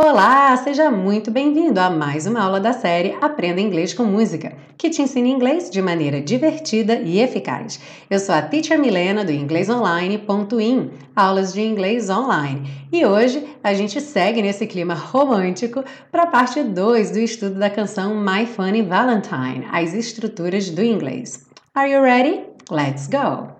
Olá, 0.00 0.56
seja 0.58 0.90
muito 0.90 1.30
bem-vindo 1.30 1.80
a 1.80 1.90
mais 1.90 2.24
uma 2.24 2.40
aula 2.40 2.60
da 2.60 2.72
série 2.72 3.16
Aprenda 3.20 3.60
Inglês 3.60 3.92
com 3.92 4.04
Música, 4.04 4.52
que 4.76 4.90
te 4.90 5.02
ensina 5.02 5.26
inglês 5.26 5.68
de 5.68 5.82
maneira 5.82 6.20
divertida 6.20 7.00
e 7.00 7.20
eficaz. 7.20 7.80
Eu 8.08 8.20
sou 8.20 8.34
a 8.34 8.40
Teacher 8.40 8.78
Milena 8.78 9.24
do 9.24 9.32
inglesonline.in, 9.32 10.90
aulas 11.16 11.52
de 11.52 11.62
inglês 11.62 12.08
online. 12.08 12.70
E 12.92 13.04
hoje 13.04 13.44
a 13.62 13.74
gente 13.74 14.00
segue 14.00 14.40
nesse 14.40 14.66
clima 14.66 14.94
romântico 14.94 15.82
para 16.12 16.22
a 16.22 16.28
parte 16.28 16.62
2 16.62 17.10
do 17.10 17.18
estudo 17.18 17.58
da 17.58 17.68
canção 17.68 18.14
My 18.14 18.46
Funny 18.46 18.82
Valentine, 18.82 19.66
as 19.72 19.94
estruturas 19.94 20.70
do 20.70 20.82
inglês. 20.82 21.44
Are 21.74 21.90
you 21.90 22.00
ready? 22.02 22.44
Let's 22.70 23.08
go! 23.08 23.57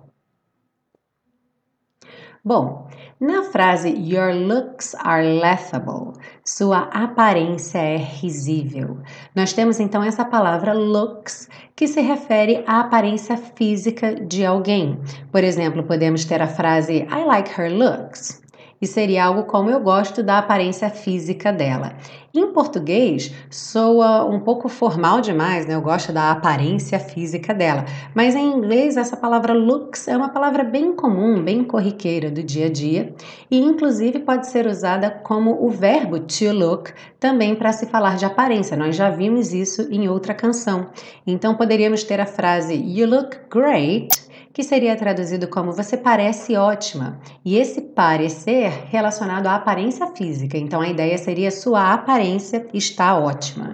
Bom, 2.43 2.87
na 3.19 3.43
frase 3.43 3.89
Your 3.89 4.33
looks 4.33 4.95
are 5.03 5.39
laughable, 5.39 6.13
sua 6.45 6.89
aparência 6.93 7.79
é 7.79 7.97
risível, 7.97 8.97
nós 9.35 9.51
temos 9.51 9.77
então 9.77 10.01
essa 10.01 10.23
palavra 10.23 10.71
looks 10.71 11.49
que 11.75 11.85
se 11.85 11.99
refere 11.99 12.63
à 12.65 12.79
aparência 12.79 13.35
física 13.35 14.15
de 14.15 14.45
alguém. 14.45 14.97
Por 15.33 15.43
exemplo, 15.43 15.83
podemos 15.83 16.23
ter 16.23 16.41
a 16.41 16.47
frase 16.47 17.05
I 17.11 17.25
like 17.25 17.51
her 17.59 17.69
looks 17.69 18.41
e 18.81 18.87
seria 18.87 19.25
algo 19.25 19.43
como 19.43 19.69
eu 19.69 19.79
gosto 19.79 20.23
da 20.23 20.37
aparência 20.37 20.89
física 20.89 21.51
dela. 21.51 21.93
Em 22.31 22.53
português, 22.53 23.33
soa 23.49 24.23
um 24.23 24.39
pouco 24.39 24.69
formal 24.69 25.19
demais, 25.19 25.65
né? 25.65 25.73
Eu 25.73 25.81
gosto 25.81 26.13
da 26.13 26.29
aparência 26.29 26.99
física 26.99 27.55
dela. 27.55 27.85
Mas 28.13 28.35
em 28.35 28.53
inglês, 28.53 28.97
essa 28.97 29.17
palavra 29.17 29.51
looks 29.51 30.07
é 30.07 30.15
uma 30.15 30.29
palavra 30.29 30.63
bem 30.63 30.95
comum, 30.95 31.43
bem 31.43 31.63
corriqueira 31.63 32.29
do 32.29 32.43
dia 32.43 32.67
a 32.67 32.69
dia 32.69 33.15
e, 33.49 33.59
inclusive, 33.59 34.19
pode 34.19 34.47
ser 34.47 34.67
usada 34.67 35.09
como 35.09 35.65
o 35.65 35.69
verbo 35.69 36.19
to 36.19 36.51
look 36.53 36.93
também 37.19 37.55
para 37.55 37.73
se 37.73 37.87
falar 37.87 38.15
de 38.15 38.25
aparência. 38.25 38.77
Nós 38.77 38.95
já 38.95 39.09
vimos 39.09 39.51
isso 39.51 39.87
em 39.89 40.07
outra 40.07 40.35
canção. 40.35 40.91
Então, 41.25 41.55
poderíamos 41.55 42.03
ter 42.03 42.21
a 42.21 42.27
frase 42.27 42.75
You 42.75 43.07
look 43.07 43.37
great 43.49 44.28
que 44.59 44.63
seria 44.65 44.97
traduzido 44.97 45.47
como 45.47 45.71
você 45.71 45.95
parece 45.95 46.57
ótima. 46.57 47.17
E 47.45 47.57
esse 47.57 47.79
parecer 47.79 48.69
relacionado 48.89 49.47
à 49.47 49.55
aparência 49.55 50.07
física. 50.07 50.57
Então 50.57 50.81
a 50.81 50.89
ideia 50.89 51.17
seria 51.17 51.49
sua 51.49 51.93
aparência 51.93 52.67
está 52.73 53.17
ótima. 53.17 53.73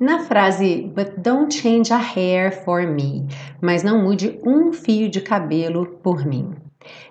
Na 0.00 0.20
frase 0.20 0.90
But 0.96 1.18
don't 1.18 1.54
change 1.54 1.92
a 1.92 1.98
hair 1.98 2.64
for 2.64 2.86
me, 2.86 3.26
mas 3.60 3.82
não 3.82 4.02
mude 4.02 4.40
um 4.42 4.72
fio 4.72 5.10
de 5.10 5.20
cabelo 5.20 5.98
por 6.02 6.24
mim. 6.24 6.54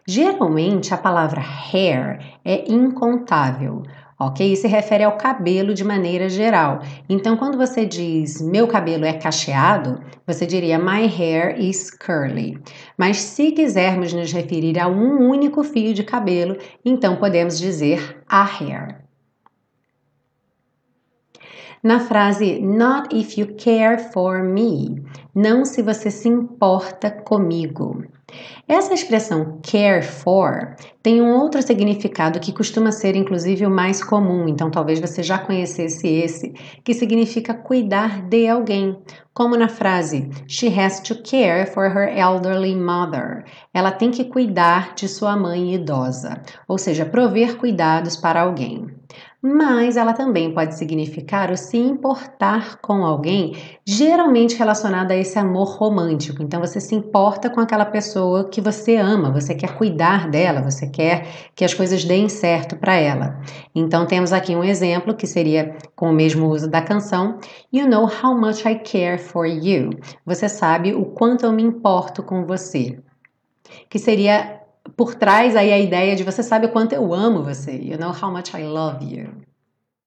Geralmente 0.08 0.96
a 0.96 0.98
palavra 0.98 1.42
hair 1.42 2.40
é 2.44 2.72
incontável 2.72 3.84
ok? 4.20 4.54
E 4.54 4.56
se 4.56 4.68
refere 4.68 5.04
ao 5.04 5.18
cabelo 5.18 5.74
de 5.74 5.84
maneira 5.84 6.30
geral. 6.30 6.80
Então, 7.10 7.36
quando 7.36 7.58
você 7.58 7.86
diz 7.86 8.42
meu 8.42 8.68
cabelo 8.68 9.06
é 9.06 9.14
cacheado, 9.14 10.02
você 10.26 10.46
diria 10.46 10.80
my 10.80 11.06
hair 11.06 11.60
is 11.60 11.92
curly. 11.92 12.58
Mas 12.98 13.18
se 13.18 13.52
quisermos 13.52 14.14
nos 14.14 14.32
referir 14.32 14.80
a 14.80 14.88
um 14.88 15.30
único 15.30 15.64
fio 15.64 15.94
de 15.94 16.04
cabelo, 16.04 16.58
então 16.84 17.18
podemos 17.18 17.60
dizer 17.60 18.24
a 18.28 18.44
hair. 18.44 19.06
Na 21.84 22.00
frase 22.00 22.60
not 22.62 23.16
if 23.16 23.38
you 23.38 23.56
care 23.58 24.12
for 24.12 24.42
me, 24.44 25.04
não 25.36 25.64
se 25.64 25.84
você 25.84 26.10
se 26.10 26.28
importa 26.28 27.12
comigo. 27.12 28.04
Essa 28.68 28.96
expressão 28.96 29.60
care 29.62 30.02
for 30.02 30.76
tem 31.04 31.22
um 31.22 31.36
outro 31.36 31.62
significado 31.62 32.40
que 32.40 32.52
costuma 32.52 32.92
ser 32.92 33.16
inclusive 33.16 33.66
o 33.66 33.70
mais 33.70 34.04
comum, 34.04 34.48
então 34.48 34.72
talvez 34.72 35.00
você 35.00 35.22
já 35.22 35.38
conhecesse 35.38 36.08
esse, 36.08 36.50
que 36.84 36.96
significa 36.96 37.54
cuidar 37.54 38.24
de 38.28 38.48
alguém, 38.48 38.98
como 39.32 39.56
na 39.56 39.68
frase 39.68 40.28
She 40.48 40.68
has 40.68 41.00
to 41.02 41.22
care 41.22 41.68
for 41.68 41.86
her 41.86 42.18
elderly 42.18 42.76
mother. 42.76 43.46
Ela 43.72 43.92
tem 43.92 44.10
que 44.10 44.26
cuidar 44.26 44.96
de 44.96 45.08
sua 45.08 45.38
mãe 45.38 45.76
idosa, 45.76 46.42
ou 46.68 46.80
seja, 46.80 47.06
prover 47.06 47.58
cuidados 47.58 48.18
para 48.18 48.42
alguém 48.42 48.95
mas 49.46 49.96
ela 49.96 50.12
também 50.12 50.52
pode 50.52 50.76
significar 50.76 51.52
o 51.52 51.56
se 51.56 51.78
importar 51.78 52.78
com 52.82 53.06
alguém, 53.06 53.56
geralmente 53.86 54.56
relacionado 54.56 55.12
a 55.12 55.16
esse 55.16 55.38
amor 55.38 55.68
romântico. 55.78 56.42
Então 56.42 56.60
você 56.60 56.82
se 56.82 56.96
importa 56.96 57.48
com 57.48 57.60
aquela 57.60 57.86
pessoa 57.86 58.50
que 58.50 58.60
você 58.60 58.96
ama, 58.96 59.32
você 59.32 59.54
quer 59.54 59.78
cuidar 59.78 60.28
dela, 60.32 60.64
você 60.64 60.88
quer 60.88 61.28
que 61.54 61.64
as 61.64 61.76
coisas 61.76 62.04
deem 62.04 62.28
certo 62.28 62.76
para 62.76 62.96
ela. 62.96 63.40
Então 63.76 64.08
temos 64.08 64.34
aqui 64.34 64.56
um 64.56 64.64
exemplo 64.64 65.14
que 65.14 65.28
seria 65.28 65.78
com 65.96 66.10
o 66.10 66.14
mesmo 66.14 66.48
uso 66.50 66.68
da 66.68 66.82
canção: 66.82 67.38
You 67.72 67.88
know 67.88 68.06
how 68.06 68.36
much 68.36 68.66
I 68.66 68.80
care 68.80 69.20
for 69.20 69.46
you. 69.46 69.92
Você 70.26 70.50
sabe 70.50 70.96
o 70.96 71.06
quanto 71.06 71.46
eu 71.46 71.54
me 71.54 71.62
importo 71.62 72.24
com 72.24 72.48
você. 72.48 72.98
Que 73.90 74.00
seria 74.00 74.65
por 74.96 75.16
trás 75.16 75.56
aí 75.56 75.72
a 75.72 75.80
ideia 75.80 76.16
de 76.16 76.24
você 76.24 76.44
sabe 76.44 76.68
o 76.68 76.72
quanto 76.72 76.94
eu 76.94 77.14
amo 77.14 77.44
você. 77.44 77.76
You 77.76 77.98
know 77.98 78.12
how 78.12 78.32
much 78.32 78.54
I 78.54 78.64
love 78.64 79.04
you. 79.04 79.30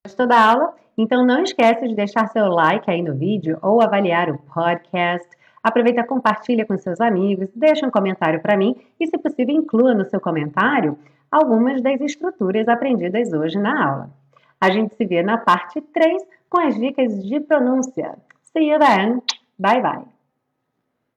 Gostou 0.05 0.27
da 0.27 0.51
aula? 0.51 0.73
Então 0.97 1.25
não 1.25 1.43
esquece 1.43 1.87
de 1.87 1.95
deixar 1.95 2.27
seu 2.27 2.47
like 2.47 2.89
aí 2.89 3.01
no 3.01 3.15
vídeo 3.15 3.57
ou 3.61 3.81
avaliar 3.81 4.29
o 4.29 4.37
podcast. 4.37 5.27
Aproveita 5.63 6.05
compartilha 6.05 6.65
com 6.65 6.77
seus 6.77 7.01
amigos, 7.01 7.49
deixa 7.53 7.85
um 7.85 7.91
comentário 7.91 8.41
para 8.41 8.57
mim 8.57 8.75
e, 8.99 9.07
se 9.07 9.17
possível, 9.17 9.55
inclua 9.55 9.93
no 9.93 10.05
seu 10.05 10.19
comentário 10.19 10.97
algumas 11.31 11.81
das 11.81 11.99
estruturas 12.01 12.67
aprendidas 12.67 13.31
hoje 13.33 13.57
na 13.59 13.87
aula. 13.87 14.09
A 14.59 14.71
gente 14.71 14.95
se 14.95 15.05
vê 15.05 15.21
na 15.21 15.37
parte 15.37 15.79
3 15.79 16.23
com 16.49 16.59
as 16.59 16.75
dicas 16.75 17.23
de 17.23 17.39
pronúncia. 17.39 18.17
See 18.51 18.69
you 18.69 18.79
then! 18.79 19.21
Bye 19.57 19.81
bye! 19.81 20.18